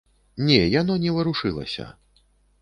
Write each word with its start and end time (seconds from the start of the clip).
Не, 0.47 0.55
яно 0.81 0.95
не 1.03 1.13
варушылася. 1.19 1.87